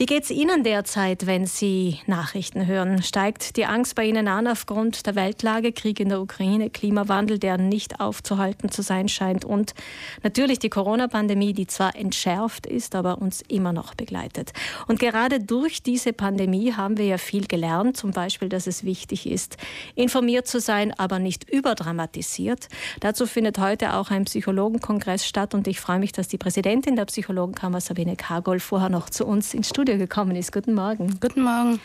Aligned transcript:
Wie 0.00 0.06
geht 0.06 0.24
es 0.24 0.30
Ihnen 0.30 0.64
derzeit, 0.64 1.26
wenn 1.26 1.44
Sie 1.44 1.98
Nachrichten 2.06 2.66
hören? 2.66 3.02
Steigt 3.02 3.58
die 3.58 3.66
Angst 3.66 3.94
bei 3.96 4.06
Ihnen 4.06 4.28
an 4.28 4.46
aufgrund 4.46 5.04
der 5.04 5.14
Weltlage, 5.14 5.72
Krieg 5.72 6.00
in 6.00 6.08
der 6.08 6.22
Ukraine, 6.22 6.70
Klimawandel, 6.70 7.38
der 7.38 7.58
nicht 7.58 8.00
aufzuhalten 8.00 8.70
zu 8.70 8.80
sein 8.80 9.10
scheint 9.10 9.44
und 9.44 9.74
natürlich 10.22 10.58
die 10.58 10.70
Corona-Pandemie, 10.70 11.52
die 11.52 11.66
zwar 11.66 11.96
entschärft 11.96 12.64
ist, 12.64 12.94
aber 12.94 13.18
uns 13.18 13.42
immer 13.48 13.74
noch 13.74 13.94
begleitet. 13.94 14.54
Und 14.88 15.00
gerade 15.00 15.38
durch 15.38 15.82
diese 15.82 16.14
Pandemie 16.14 16.72
haben 16.72 16.96
wir 16.96 17.04
ja 17.04 17.18
viel 17.18 17.46
gelernt, 17.46 17.98
zum 17.98 18.12
Beispiel, 18.12 18.48
dass 18.48 18.66
es 18.66 18.84
wichtig 18.84 19.26
ist, 19.26 19.58
informiert 19.96 20.46
zu 20.46 20.60
sein, 20.60 20.94
aber 20.98 21.18
nicht 21.18 21.50
überdramatisiert. 21.50 22.68
Dazu 23.00 23.26
findet 23.26 23.58
heute 23.58 23.92
auch 23.92 24.10
ein 24.10 24.24
Psychologenkongress 24.24 25.26
statt 25.26 25.52
und 25.52 25.68
ich 25.68 25.78
freue 25.78 25.98
mich, 25.98 26.12
dass 26.12 26.26
die 26.26 26.38
Präsidentin 26.38 26.96
der 26.96 27.04
Psychologenkammer, 27.04 27.82
Sabine 27.82 28.16
Kargol, 28.16 28.60
vorher 28.60 28.88
noch 28.88 29.10
zu 29.10 29.26
uns 29.26 29.52
ins 29.52 29.68
Studio 29.68 29.89
Studio 29.90 30.06
gekommen 30.06 30.36
ist. 30.36 30.52
Guten 30.52 30.74
Morgen. 30.74 31.18
Guten 31.20 31.42
Morgen. 31.42 31.80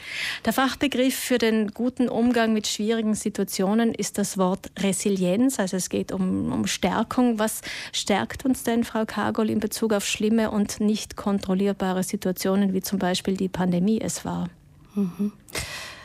Der 0.45 0.53
Fachbegriff 0.53 1.15
für 1.15 1.39
den 1.39 1.69
guten 1.69 2.07
Umgang 2.07 2.53
mit 2.53 2.67
schwierigen 2.67 3.15
Situationen 3.15 3.95
ist 3.95 4.19
das 4.19 4.37
Wort 4.37 4.69
Resilienz. 4.77 5.59
Also 5.59 5.77
es 5.77 5.89
geht 5.89 6.11
um, 6.11 6.51
um 6.51 6.67
Stärkung. 6.67 7.39
Was 7.39 7.61
stärkt 7.93 8.45
uns 8.45 8.61
denn, 8.61 8.83
Frau 8.83 9.05
Kagol, 9.05 9.49
in 9.49 9.59
Bezug 9.59 9.91
auf 9.91 10.05
schlimme 10.05 10.51
und 10.51 10.79
nicht 10.79 11.15
kontrollierbare 11.15 12.03
Situationen, 12.03 12.73
wie 12.73 12.81
zum 12.81 12.99
Beispiel 12.99 13.37
die 13.37 13.49
Pandemie 13.49 13.99
es 13.99 14.23
war? 14.23 14.49
Mhm. 14.93 15.31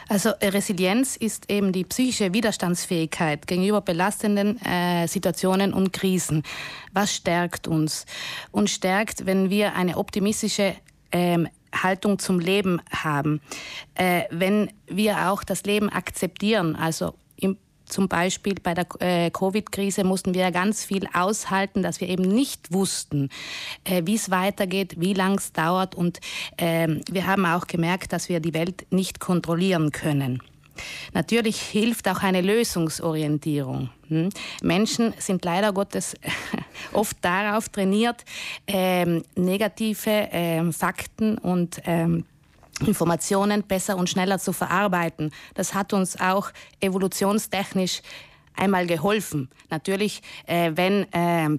Also 0.09 0.31
Resilienz 0.41 1.17
ist 1.17 1.51
eben 1.51 1.71
die 1.71 1.85
psychische 1.85 2.33
Widerstandsfähigkeit 2.33 3.47
gegenüber 3.47 3.83
belastenden 3.83 4.59
äh, 4.65 5.07
Situationen 5.07 5.75
und 5.75 5.93
Krisen. 5.93 6.45
Was 6.95 7.15
stärkt 7.15 7.69
uns? 7.69 8.07
Uns 8.53 8.71
stärkt, 8.71 9.27
wenn 9.27 9.51
wir 9.51 9.75
eine 9.75 9.99
optimistische 9.99 10.77
ähm, 11.13 11.49
Haltung 11.75 12.19
zum 12.19 12.39
Leben 12.39 12.81
haben. 12.91 13.41
Äh, 13.95 14.23
wenn 14.31 14.71
wir 14.87 15.31
auch 15.31 15.45
das 15.45 15.65
Leben 15.65 15.89
akzeptieren, 15.89 16.77
also 16.77 17.15
im, 17.37 17.57
zum 17.85 18.09
Beispiel 18.09 18.55
bei 18.63 18.75
der 18.75 18.87
äh, 19.01 19.31
Covid-Krise 19.31 20.05
mussten 20.05 20.35
wir 20.35 20.51
ganz 20.53 20.85
viel 20.85 21.07
aushalten, 21.13 21.83
dass 21.83 22.01
wir 22.01 22.09
eben 22.09 22.23
nicht 22.23 22.73
wussten, 22.73 23.31
äh, 23.85 24.03
wie 24.05 24.15
es 24.15 24.31
weitergeht, 24.31 24.95
wie 24.99 25.15
lang 25.15 25.39
es 25.39 25.53
dauert. 25.53 25.95
Und 25.95 26.21
ähm, 26.59 27.01
wir 27.11 27.27
haben 27.27 27.47
auch 27.47 27.67
gemerkt, 27.67 28.13
dass 28.13 28.29
wir 28.29 28.41
die 28.41 28.55
Welt 28.55 28.87
nicht 28.91 29.21
kontrollieren 29.21 29.91
können. 29.91 30.41
Natürlich 31.13 31.61
hilft 31.61 32.09
auch 32.09 32.23
eine 32.23 32.41
Lösungsorientierung. 32.41 33.91
Hm? 34.09 34.31
Menschen 34.63 35.15
sind 35.19 35.45
leider 35.45 35.73
Gottes 35.73 36.15
oft 36.93 37.17
darauf 37.21 37.69
trainiert, 37.69 38.25
ähm, 38.67 39.23
negative 39.37 40.29
ähm, 40.33 40.73
Fakten 40.73 41.39
und 41.39 41.81
ähm, 41.85 42.25
Informationen 42.87 43.63
besser 43.63 43.97
und 43.97 44.09
schneller 44.09 44.39
zu 44.39 44.53
verarbeiten. 44.53 45.33
Das 45.55 45.75
hat 45.75 45.93
uns 45.93 46.19
auch 46.19 46.51
evolutionstechnisch 46.81 48.03
einmal 48.57 48.87
geholfen. 48.87 49.49
Natürlich, 49.71 50.23
äh, 50.47 50.73
wenn 50.75 51.13
äh, 51.13 51.59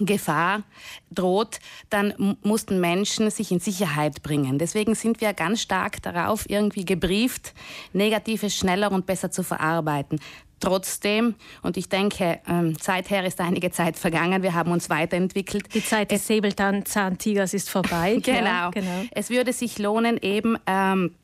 Gefahr 0.00 0.62
droht, 1.10 1.60
dann 1.90 2.36
mussten 2.42 2.80
Menschen 2.80 3.30
sich 3.30 3.52
in 3.52 3.60
Sicherheit 3.60 4.22
bringen. 4.22 4.58
Deswegen 4.58 4.94
sind 4.94 5.20
wir 5.20 5.32
ganz 5.34 5.60
stark 5.60 6.02
darauf 6.02 6.48
irgendwie 6.48 6.84
gebrieft, 6.84 7.54
Negatives 7.92 8.56
schneller 8.56 8.90
und 8.92 9.06
besser 9.06 9.30
zu 9.30 9.42
verarbeiten. 9.42 10.20
Trotzdem, 10.60 11.34
und 11.62 11.76
ich 11.76 11.88
denke, 11.88 12.38
ähm, 12.46 12.76
seither 12.80 13.26
ist 13.26 13.40
einige 13.40 13.72
Zeit 13.72 13.98
vergangen, 13.98 14.44
wir 14.44 14.54
haben 14.54 14.70
uns 14.70 14.88
weiterentwickelt. 14.88 15.74
Die 15.74 15.84
Zeit 15.84 16.12
des 16.12 16.26
Säbelzahntigers 16.28 17.52
ist 17.52 17.68
vorbei. 17.68 18.18
genau. 18.22 18.44
Ja, 18.44 18.70
genau. 18.70 19.04
Es 19.10 19.28
würde 19.28 19.52
sich 19.52 19.80
lohnen, 19.80 20.18
eben 20.22 20.56
ähm, 20.68 21.16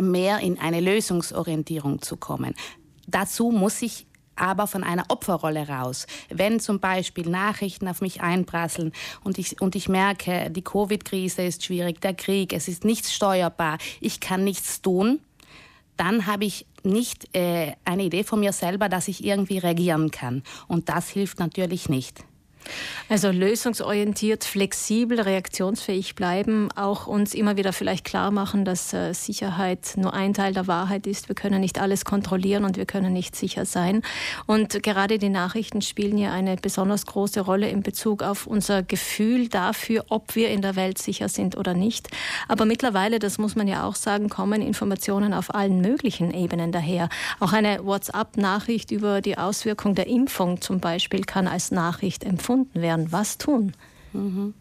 mehr 0.00 0.38
in 0.38 0.60
eine 0.60 0.78
Lösungsorientierung 0.78 2.02
zu 2.02 2.16
kommen. 2.16 2.54
Dazu 3.08 3.50
muss 3.50 3.82
ich 3.82 4.06
aber 4.36 4.66
von 4.66 4.84
einer 4.84 5.04
Opferrolle 5.08 5.68
raus. 5.68 6.06
Wenn 6.28 6.60
zum 6.60 6.80
Beispiel 6.80 7.28
Nachrichten 7.28 7.88
auf 7.88 8.00
mich 8.00 8.20
einprasseln 8.20 8.92
und 9.24 9.38
ich, 9.38 9.60
und 9.60 9.74
ich 9.74 9.88
merke, 9.88 10.50
die 10.50 10.62
Covid-Krise 10.62 11.42
ist 11.42 11.64
schwierig, 11.64 12.00
der 12.00 12.14
Krieg, 12.14 12.52
es 12.52 12.68
ist 12.68 12.84
nichts 12.84 13.12
steuerbar, 13.12 13.78
ich 14.00 14.20
kann 14.20 14.44
nichts 14.44 14.82
tun, 14.82 15.20
dann 15.96 16.26
habe 16.26 16.44
ich 16.44 16.66
nicht 16.84 17.34
äh, 17.36 17.72
eine 17.84 18.04
Idee 18.04 18.24
von 18.24 18.40
mir 18.40 18.52
selber, 18.52 18.88
dass 18.88 19.08
ich 19.08 19.24
irgendwie 19.24 19.58
reagieren 19.58 20.10
kann. 20.10 20.42
Und 20.66 20.88
das 20.88 21.08
hilft 21.08 21.38
natürlich 21.38 21.88
nicht. 21.88 22.24
Also 23.08 23.30
lösungsorientiert, 23.30 24.44
flexibel, 24.44 25.20
reaktionsfähig 25.20 26.14
bleiben, 26.14 26.70
auch 26.74 27.06
uns 27.06 27.34
immer 27.34 27.56
wieder 27.56 27.72
vielleicht 27.72 28.04
klar 28.04 28.30
machen, 28.30 28.64
dass 28.64 28.92
äh, 28.94 29.12
Sicherheit 29.12 29.94
nur 29.96 30.14
ein 30.14 30.32
Teil 30.34 30.54
der 30.54 30.66
Wahrheit 30.66 31.06
ist. 31.06 31.28
Wir 31.28 31.34
können 31.34 31.60
nicht 31.60 31.80
alles 31.80 32.04
kontrollieren 32.04 32.64
und 32.64 32.76
wir 32.76 32.86
können 32.86 33.12
nicht 33.12 33.36
sicher 33.36 33.66
sein. 33.66 34.02
Und 34.46 34.82
gerade 34.82 35.18
die 35.18 35.28
Nachrichten 35.28 35.82
spielen 35.82 36.16
ja 36.16 36.32
eine 36.32 36.56
besonders 36.56 37.04
große 37.06 37.40
Rolle 37.40 37.68
in 37.68 37.82
Bezug 37.82 38.22
auf 38.22 38.46
unser 38.46 38.82
Gefühl 38.82 39.48
dafür, 39.48 40.06
ob 40.08 40.34
wir 40.34 40.48
in 40.50 40.62
der 40.62 40.76
Welt 40.76 40.98
sicher 40.98 41.28
sind 41.28 41.56
oder 41.56 41.74
nicht. 41.74 42.08
Aber 42.48 42.64
mittlerweile, 42.64 43.18
das 43.18 43.36
muss 43.36 43.56
man 43.56 43.68
ja 43.68 43.84
auch 43.86 43.96
sagen, 43.96 44.28
kommen 44.28 44.62
Informationen 44.62 45.34
auf 45.34 45.54
allen 45.54 45.80
möglichen 45.80 46.32
Ebenen 46.32 46.72
daher. 46.72 47.08
Auch 47.40 47.52
eine 47.52 47.84
WhatsApp-Nachricht 47.84 48.90
über 48.90 49.20
die 49.20 49.36
Auswirkung 49.36 49.94
der 49.94 50.06
Impfung 50.06 50.60
zum 50.60 50.80
Beispiel 50.80 51.24
kann 51.24 51.46
als 51.46 51.72
Nachricht 51.72 52.24
empfunden 52.24 52.51
gefunden 52.52 52.82
werden. 52.82 53.12
Was 53.12 53.38
tun? 53.38 53.72
Mhm. 54.12 54.54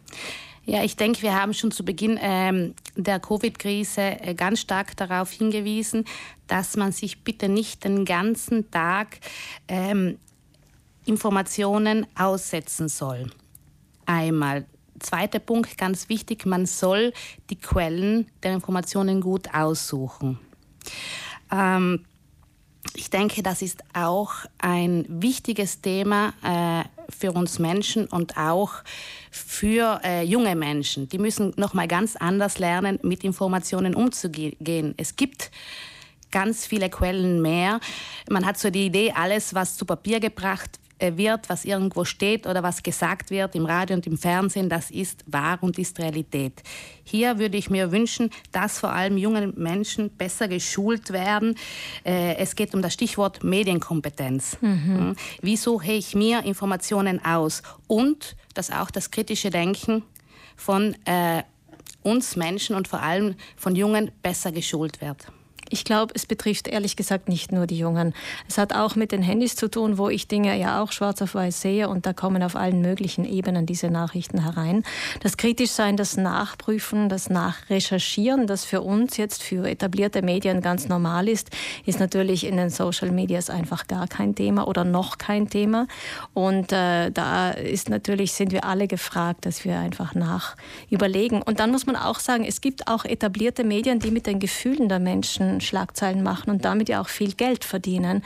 Ja, 0.66 0.84
ich 0.84 0.96
denke, 0.96 1.24
wir 1.24 1.40
haben 1.40 1.53
schon 1.53 1.72
zu 1.72 1.84
Beginn 1.84 2.19
ähm, 2.22 2.75
der 2.96 3.19
Covid-Krise 3.19 4.02
äh, 4.22 4.35
ganz 4.35 4.62
stark 4.62 4.96
darauf 4.96 5.31
hingewiesen, 5.31 6.06
dass 6.47 6.78
man 6.78 6.91
sich 6.91 7.24
bitte 7.24 7.50
nicht 7.50 7.84
den 7.84 8.06
ganzen 8.06 8.69
Tag 8.69 9.19
ähm, 9.68 10.18
Informationen 11.06 12.06
aussetzen 12.16 12.90
soll. 12.90 13.31
Einmal. 14.06 14.66
Zweiter 15.00 15.40
Punkt, 15.40 15.79
ganz 15.79 16.09
wichtig, 16.09 16.46
man 16.46 16.68
soll 16.68 17.12
die 17.50 17.56
Quellen 17.56 18.29
der 18.44 18.53
Informationen 18.53 19.19
gut 19.19 19.52
aussuchen. 19.52 20.38
Ähm, 21.52 22.06
ich 22.94 23.09
denke, 23.09 23.41
das 23.41 23.62
ist 23.62 23.84
auch 23.94 24.31
ein 24.59 25.06
wichtiges 25.08 25.81
Thema 25.81 26.34
äh, 26.44 27.00
für 27.11 27.31
uns 27.31 27.59
Menschen 27.59 28.05
und 28.07 28.38
auch 28.38 28.83
für 29.29 30.01
äh, 30.03 30.23
junge 30.23 30.55
Menschen. 30.55 31.07
Die 31.09 31.17
müssen 31.17 31.53
noch 31.57 31.73
mal 31.73 31.88
ganz 31.88 32.16
anders 32.16 32.59
lernen, 32.59 32.99
mit 33.03 33.23
Informationen 33.23 33.95
umzugehen. 33.95 34.94
Es 34.97 35.16
gibt 35.16 35.51
ganz 36.31 36.66
viele 36.66 36.89
Quellen 36.89 37.41
mehr. 37.41 37.79
Man 38.29 38.45
hat 38.45 38.57
so 38.57 38.69
die 38.69 38.88
Idee, 38.88 39.13
alles, 39.16 39.53
was 39.53 39.77
zu 39.77 39.85
Papier 39.85 40.19
gebracht 40.19 40.80
wird, 41.01 41.50
was 41.50 41.66
irgendwo 41.66 42.06
steht 42.06 42.47
oder 42.47 42.63
was 42.63 42.84
gesagt 42.84 43.31
wird 43.31 43.56
im 43.56 43.66
Radio 43.66 43.95
und 43.95 44.07
im 44.07 44.17
Fernsehen, 44.17 44.69
das 44.69 44.91
ist 44.91 45.23
wahr 45.25 45.57
und 45.62 45.78
ist 45.79 46.00
Realität. 46.00 46.62
Hier 47.03 47.39
würde 47.39 47.57
ich 47.57 47.69
mir 47.69 47.91
wünschen, 47.91 48.29
dass 48.51 48.79
vor 48.79 48.91
allem 48.91 49.17
junge 49.17 49.47
Menschen 49.47 50.09
besser 50.09 50.47
geschult 50.47 51.11
werden. 51.11 51.56
Äh, 52.06 52.35
es 52.35 52.56
geht 52.56 52.73
um 52.73 52.81
das 52.81 52.94
Stichwort 52.94 53.44
Medienkompetenz. 53.44 54.57
Mhm. 54.61 55.16
Wie 55.41 55.57
suche 55.57 55.91
ich 55.94 56.16
mir 56.16 56.44
Informationen 56.45 57.23
aus? 57.23 57.63
Und 57.88 58.35
dass 58.53 58.72
auch 58.72 58.91
das 58.91 59.11
kritische 59.11 59.50
Denken 59.50 60.03
von 60.56 60.95
äh, 61.06 61.44
uns 62.03 62.35
Menschen 62.35 62.75
und 62.75 62.88
vor 62.88 63.01
allem 63.01 63.35
von 63.56 63.75
Jungen 63.75 64.11
besser 64.22 64.51
geschult 64.51 65.01
wird. 65.01 65.28
Ich 65.71 65.85
glaube, 65.85 66.13
es 66.15 66.25
betrifft 66.25 66.67
ehrlich 66.67 66.97
gesagt 66.97 67.29
nicht 67.29 67.53
nur 67.53 67.65
die 67.65 67.77
Jungen. 67.77 68.13
Es 68.47 68.57
hat 68.57 68.75
auch 68.75 68.97
mit 68.97 69.13
den 69.13 69.23
Handys 69.23 69.55
zu 69.55 69.69
tun, 69.69 69.97
wo 69.97 70.09
ich 70.09 70.27
Dinge 70.27 70.59
ja 70.59 70.83
auch 70.83 70.91
schwarz 70.91 71.21
auf 71.21 71.33
weiß 71.33 71.61
sehe 71.61 71.87
und 71.87 72.05
da 72.05 72.11
kommen 72.11 72.43
auf 72.43 72.57
allen 72.57 72.81
möglichen 72.81 73.23
Ebenen 73.23 73.65
diese 73.65 73.89
Nachrichten 73.89 74.43
herein. 74.43 74.83
Das 75.21 75.37
Kritischsein, 75.37 75.95
das 75.95 76.17
Nachprüfen, 76.17 77.07
das 77.07 77.29
Nachrecherchieren, 77.29 78.47
das 78.47 78.65
für 78.65 78.81
uns 78.81 79.16
jetzt 79.16 79.43
für 79.43 79.66
etablierte 79.69 80.22
Medien 80.22 80.59
ganz 80.59 80.90
normal 80.90 81.29
ist, 81.29 81.51
ist 81.85 82.01
natürlich 82.01 82.46
in 82.46 82.57
den 82.57 82.69
Social 82.69 83.11
Medias 83.11 83.49
einfach 83.49 83.87
gar 83.87 84.07
kein 84.07 84.35
Thema 84.35 84.67
oder 84.67 84.84
noch 84.84 85.17
kein 85.17 85.49
Thema. 85.49 85.87
Und 86.34 86.73
äh, 86.73 87.11
da 87.11 87.51
ist 87.51 87.90
natürlich, 87.90 88.34
sind 88.34 88.51
wir 88.51 88.66
alle 88.66 88.87
gefragt, 88.87 89.46
dass 89.46 89.63
wir 89.63 89.79
einfach 89.79 90.16
nach 90.16 90.57
überlegen. 90.90 91.41
Und 91.41 91.61
dann 91.61 91.72
muss 91.72 91.85
man 91.85 91.96
auch 91.96 92.19
sagen, 92.19 92.43
es 92.43 92.59
gibt 92.59 92.90
auch 92.90 93.05
etablierte 93.05 93.63
Medien, 93.63 93.99
die 93.99 94.11
mit 94.11 94.28
den 94.28 94.40
Gefühlen 94.40 94.90
der 94.90 94.99
Menschen 94.99 95.60
Schlagzeilen 95.61 96.23
machen 96.23 96.49
und 96.49 96.66
damit 96.66 96.90
ja 96.90 97.02
auch 97.02 97.09
viel 97.09 97.34
Geld 97.34 97.63
verdienen. 97.63 98.23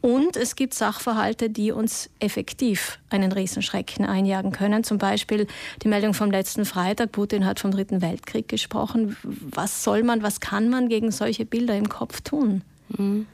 Und 0.00 0.36
es 0.36 0.56
gibt 0.56 0.74
Sachverhalte, 0.74 1.48
die 1.48 1.70
uns 1.70 2.10
effektiv 2.18 2.98
einen 3.08 3.30
Riesenschrecken 3.30 4.04
einjagen 4.04 4.50
können. 4.50 4.82
Zum 4.82 4.98
Beispiel 4.98 5.46
die 5.82 5.88
Meldung 5.88 6.12
vom 6.12 6.30
letzten 6.30 6.64
Freitag, 6.64 7.12
Putin 7.12 7.46
hat 7.46 7.60
vom 7.60 7.70
Dritten 7.70 8.02
Weltkrieg 8.02 8.48
gesprochen. 8.48 9.16
Was 9.22 9.84
soll 9.84 10.02
man, 10.02 10.22
was 10.24 10.40
kann 10.40 10.68
man 10.70 10.88
gegen 10.88 11.12
solche 11.12 11.46
Bilder 11.46 11.76
im 11.76 11.88
Kopf 11.88 12.20
tun? 12.20 12.62
Mhm. 12.88 13.26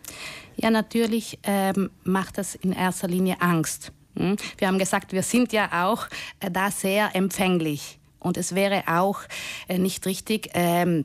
Ja, 0.56 0.70
natürlich 0.70 1.38
ähm, 1.44 1.90
macht 2.04 2.36
das 2.36 2.54
in 2.54 2.72
erster 2.72 3.08
Linie 3.08 3.40
Angst. 3.40 3.92
Mhm. 4.14 4.36
Wir 4.58 4.68
haben 4.68 4.78
gesagt, 4.78 5.12
wir 5.12 5.22
sind 5.22 5.52
ja 5.52 5.86
auch 5.86 6.06
äh, 6.40 6.50
da 6.50 6.70
sehr 6.70 7.14
empfänglich 7.14 7.98
Und 8.18 8.36
es 8.36 8.54
wäre 8.54 8.84
auch 8.88 9.20
äh, 9.68 9.78
nicht 9.78 10.04
richtig, 10.06 10.50
ähm, 10.54 11.04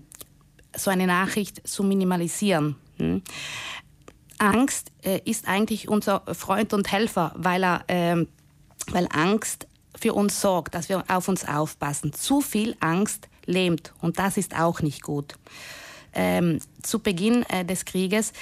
so 0.76 0.92
eine 0.92 1.08
Nachricht 1.08 1.68
zu 1.68 1.84
minimalisieren. 1.84 2.76
Hm? 2.98 3.22
Angst 4.38 4.92
äh, 5.04 5.22
ist 5.26 5.48
eigentlich 5.48 5.88
unser 5.88 6.22
Freund 6.34 6.74
und 6.74 6.92
Helfer, 6.92 7.34
weil, 7.36 7.64
er, 7.64 7.84
äh, 7.88 8.26
weil 8.92 9.08
Angst 9.12 9.68
für 10.00 10.14
uns 10.14 10.42
sorgt, 10.42 10.76
dass 10.76 10.90
wir 10.90 11.04
auf 11.08 11.28
uns 11.28 11.48
aufpassen. 11.48 12.14
Zu 12.14 12.42
viel 12.42 12.76
Angst 12.80 13.30
lähmt 13.46 13.94
und 14.02 14.20
das 14.20 14.38
ist 14.38 14.60
auch 14.60 14.82
nicht 14.82 15.02
gut. 15.02 15.36
Ähm, 16.14 16.60
zu 16.82 17.00
Beginn 17.00 17.44
äh, 17.44 17.66
des 17.66 17.86
Krieges 17.86 18.34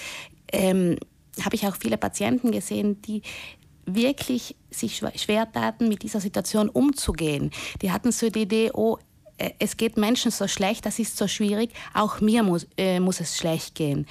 ähm, 0.51 0.97
habe 1.43 1.55
ich 1.55 1.67
auch 1.67 1.75
viele 1.75 1.97
Patienten 1.97 2.51
gesehen, 2.51 3.01
die 3.03 3.21
wirklich 3.85 4.55
sich 4.69 5.01
schwer 5.15 5.51
taten, 5.51 5.87
mit 5.87 6.03
dieser 6.03 6.19
Situation 6.19 6.69
umzugehen. 6.69 7.51
Die 7.81 7.91
hatten 7.91 8.11
so 8.11 8.29
die 8.29 8.41
Idee, 8.43 8.71
oh, 8.73 8.97
es 9.59 9.77
geht 9.77 9.97
Menschen 9.97 10.31
so 10.31 10.47
schlecht, 10.47 10.85
das 10.85 10.99
ist 10.99 11.17
so 11.17 11.27
schwierig, 11.27 11.71
auch 11.93 12.21
mir 12.21 12.43
muss, 12.43 12.67
äh, 12.77 12.99
muss 12.99 13.19
es 13.19 13.37
schlecht 13.37 13.75
gehen. 13.75 14.07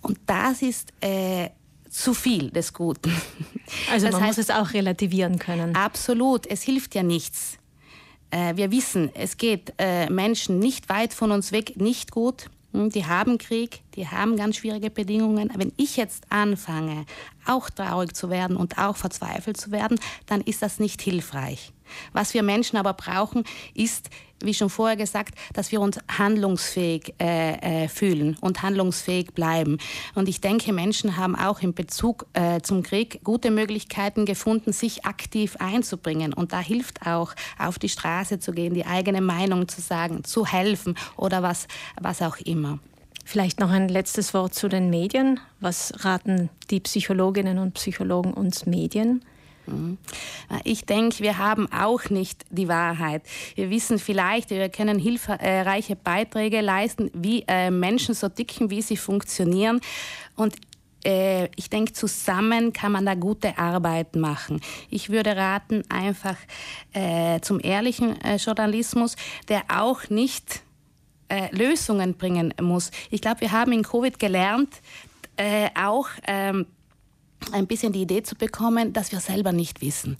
Und 0.00 0.18
das 0.26 0.62
ist 0.62 0.92
äh, 1.00 1.50
zu 1.90 2.14
viel 2.14 2.50
des 2.50 2.72
Guten. 2.72 3.12
Also 3.90 4.06
das 4.06 4.12
man 4.12 4.24
heißt, 4.24 4.38
muss 4.38 4.48
es 4.48 4.54
auch 4.54 4.74
relativieren 4.74 5.38
können. 5.38 5.74
Absolut, 5.74 6.46
es 6.46 6.62
hilft 6.62 6.94
ja 6.94 7.02
nichts. 7.02 7.56
Äh, 8.30 8.56
wir 8.56 8.70
wissen, 8.70 9.10
es 9.14 9.38
geht 9.38 9.72
äh, 9.78 10.10
Menschen 10.10 10.58
nicht 10.58 10.90
weit 10.90 11.14
von 11.14 11.30
uns 11.30 11.52
weg 11.52 11.80
nicht 11.80 12.10
gut. 12.10 12.50
Hm, 12.72 12.90
die 12.90 13.06
haben 13.06 13.38
Krieg, 13.38 13.82
die 13.94 14.08
haben 14.08 14.36
ganz 14.36 14.56
schwierige 14.56 14.90
Bedingungen. 14.90 15.50
Wenn 15.54 15.72
ich 15.76 15.96
jetzt 15.96 16.24
anfange, 16.30 17.06
auch 17.46 17.70
traurig 17.70 18.14
zu 18.14 18.30
werden 18.30 18.56
und 18.56 18.78
auch 18.78 18.96
verzweifelt 18.96 19.56
zu 19.56 19.70
werden, 19.70 19.98
dann 20.26 20.40
ist 20.40 20.62
das 20.62 20.78
nicht 20.78 21.02
hilfreich. 21.02 21.72
Was 22.12 22.34
wir 22.34 22.42
Menschen 22.42 22.78
aber 22.78 22.94
brauchen, 22.94 23.44
ist, 23.74 24.08
wie 24.42 24.54
schon 24.54 24.70
vorher 24.70 24.96
gesagt, 24.96 25.34
dass 25.52 25.72
wir 25.72 25.80
uns 25.80 25.98
handlungsfähig 26.08 27.14
äh, 27.20 27.84
äh, 27.84 27.88
fühlen 27.88 28.36
und 28.40 28.62
handlungsfähig 28.62 29.32
bleiben. 29.34 29.78
Und 30.14 30.28
ich 30.28 30.40
denke, 30.40 30.72
Menschen 30.72 31.16
haben 31.16 31.36
auch 31.36 31.60
in 31.60 31.74
Bezug 31.74 32.26
äh, 32.32 32.60
zum 32.60 32.82
Krieg 32.82 33.20
gute 33.24 33.50
Möglichkeiten 33.50 34.26
gefunden, 34.26 34.72
sich 34.72 35.04
aktiv 35.04 35.56
einzubringen. 35.58 36.32
Und 36.32 36.52
da 36.52 36.60
hilft 36.60 37.06
auch, 37.06 37.34
auf 37.58 37.78
die 37.78 37.88
Straße 37.88 38.38
zu 38.38 38.52
gehen, 38.52 38.74
die 38.74 38.86
eigene 38.86 39.20
Meinung 39.20 39.68
zu 39.68 39.80
sagen, 39.80 40.24
zu 40.24 40.46
helfen 40.46 40.96
oder 41.16 41.42
was, 41.42 41.68
was 42.00 42.22
auch 42.22 42.38
immer. 42.38 42.78
Vielleicht 43.24 43.60
noch 43.60 43.70
ein 43.70 43.88
letztes 43.88 44.34
Wort 44.34 44.54
zu 44.54 44.68
den 44.68 44.90
Medien. 44.90 45.40
Was 45.60 45.92
raten 46.04 46.50
die 46.70 46.80
Psychologinnen 46.80 47.58
und 47.58 47.74
Psychologen 47.74 48.34
uns 48.34 48.66
Medien? 48.66 49.24
Mhm. 49.66 49.98
Ich 50.64 50.86
denke, 50.86 51.20
wir 51.20 51.38
haben 51.38 51.70
auch 51.72 52.10
nicht 52.10 52.44
die 52.50 52.68
Wahrheit. 52.68 53.22
Wir 53.54 53.70
wissen 53.70 53.98
vielleicht, 53.98 54.50
wir 54.50 54.68
können 54.68 54.98
hilfreiche 54.98 55.96
Beiträge 55.96 56.60
leisten, 56.60 57.10
wie 57.14 57.44
äh, 57.46 57.70
Menschen 57.70 58.14
so 58.14 58.28
dicken, 58.28 58.70
wie 58.70 58.82
sie 58.82 58.96
funktionieren. 58.96 59.80
Und 60.36 60.56
äh, 61.04 61.46
ich 61.56 61.70
denke, 61.70 61.92
zusammen 61.92 62.72
kann 62.72 62.92
man 62.92 63.06
da 63.06 63.14
gute 63.14 63.58
Arbeit 63.58 64.16
machen. 64.16 64.60
Ich 64.90 65.10
würde 65.10 65.36
raten 65.36 65.82
einfach 65.88 66.36
äh, 66.92 67.40
zum 67.40 67.60
ehrlichen 67.60 68.16
Journalismus, 68.38 69.16
der 69.48 69.62
auch 69.68 70.08
nicht 70.10 70.62
Lösungen 71.50 72.14
bringen 72.14 72.54
muss. 72.60 72.90
Ich 73.10 73.20
glaube, 73.20 73.40
wir 73.40 73.52
haben 73.52 73.72
in 73.72 73.82
Covid 73.82 74.18
gelernt, 74.18 74.68
auch 75.74 76.08
ähm, 76.26 76.66
ein 77.50 77.66
bisschen 77.66 77.92
die 77.92 78.02
Idee 78.02 78.22
zu 78.22 78.36
bekommen, 78.36 78.92
dass 78.92 79.12
wir 79.12 79.20
selber 79.20 79.52
nicht 79.52 79.80
wissen. 79.80 80.16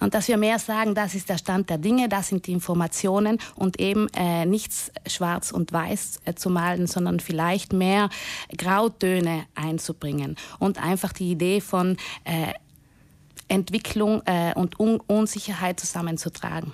Und 0.00 0.14
dass 0.14 0.28
wir 0.28 0.36
mehr 0.36 0.58
sagen, 0.58 0.94
das 0.94 1.14
ist 1.14 1.28
der 1.28 1.38
Stand 1.38 1.70
der 1.70 1.78
Dinge, 1.78 2.08
das 2.08 2.28
sind 2.28 2.46
die 2.46 2.52
Informationen 2.52 3.38
und 3.54 3.80
eben 3.80 4.08
äh, 4.14 4.44
nichts 4.44 4.92
schwarz 5.06 5.52
und 5.52 5.72
weiß 5.72 6.20
äh, 6.24 6.34
zu 6.34 6.50
malen, 6.50 6.86
sondern 6.86 7.20
vielleicht 7.20 7.72
mehr 7.72 8.10
Grautöne 8.56 9.46
einzubringen 9.54 10.36
und 10.58 10.82
einfach 10.82 11.12
die 11.12 11.30
Idee 11.30 11.60
von 11.60 11.96
äh, 12.24 12.52
Entwicklung 13.48 14.22
äh, 14.26 14.52
und 14.54 14.78
Un 14.78 15.00
Unsicherheit 15.06 15.80
zusammenzutragen. 15.80 16.72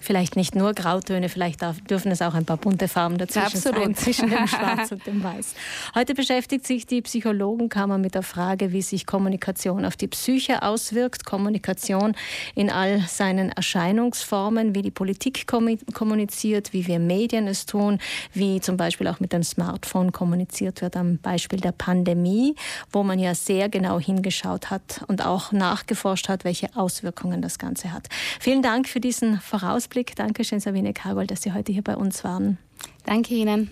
Vielleicht 0.00 0.36
nicht 0.36 0.54
nur 0.54 0.72
Grautöne, 0.72 1.28
vielleicht 1.28 1.62
dürfen 1.90 2.12
es 2.12 2.22
auch 2.22 2.34
ein 2.34 2.44
paar 2.44 2.58
bunte 2.58 2.86
Farben 2.86 3.18
dazwischen 3.18 3.56
Absolut. 3.56 3.82
sein, 3.82 3.94
zwischen 3.96 4.30
dem 4.30 4.46
Schwarz 4.46 4.92
und 4.92 5.04
dem 5.06 5.22
Weiß. 5.22 5.54
Heute 5.94 6.14
beschäftigt 6.14 6.66
sich 6.66 6.86
die 6.86 7.02
Psychologenkammer 7.02 7.98
mit 7.98 8.14
der 8.14 8.22
Frage, 8.22 8.72
wie 8.72 8.82
sich 8.82 9.06
Kommunikation 9.06 9.84
auf 9.84 9.96
die 9.96 10.06
Psyche 10.06 10.62
auswirkt, 10.62 11.24
Kommunikation 11.24 12.14
in 12.54 12.70
all 12.70 13.00
seinen 13.08 13.50
Erscheinungsformen, 13.50 14.74
wie 14.74 14.82
die 14.82 14.90
Politik 14.90 15.46
kommuniziert, 15.46 16.72
wie 16.72 16.86
wir 16.86 16.98
Medien 16.98 17.48
es 17.48 17.66
tun, 17.66 17.98
wie 18.32 18.60
zum 18.60 18.76
Beispiel 18.76 19.08
auch 19.08 19.18
mit 19.18 19.32
dem 19.32 19.42
Smartphone 19.42 20.12
kommuniziert 20.12 20.82
wird, 20.82 20.96
am 20.96 21.18
Beispiel 21.18 21.60
der 21.60 21.72
Pandemie, 21.72 22.54
wo 22.92 23.02
man 23.02 23.18
ja 23.18 23.34
sehr 23.34 23.68
genau 23.68 23.98
hingeschaut 23.98 24.70
hat 24.70 25.04
und 25.08 25.24
auch 25.24 25.52
nachgeforscht 25.52 26.28
hat, 26.28 26.44
welche 26.44 26.68
Auswirkungen 26.76 27.42
das 27.42 27.58
Ganze 27.58 27.92
hat. 27.92 28.08
Vielen 28.38 28.62
Dank 28.62 28.88
für 28.88 29.00
diesen 29.00 29.40
Vorausblick. 29.40 29.85
Ausblick. 29.86 30.16
Dankeschön, 30.16 30.58
Sabine 30.58 30.92
Kargold, 30.92 31.30
dass 31.30 31.42
Sie 31.42 31.52
heute 31.52 31.70
hier 31.70 31.82
bei 31.82 31.94
uns 31.96 32.24
waren. 32.24 32.58
Danke 33.04 33.34
Ihnen. 33.34 33.70